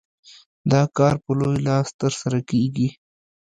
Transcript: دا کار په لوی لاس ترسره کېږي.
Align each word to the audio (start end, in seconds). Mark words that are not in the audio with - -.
دا 0.71 0.81
کار 0.97 1.13
په 1.23 1.31
لوی 1.39 1.57
لاس 1.67 1.87
ترسره 2.01 2.39
کېږي. 2.49 2.87